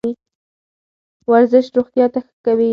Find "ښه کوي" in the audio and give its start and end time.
2.13-2.69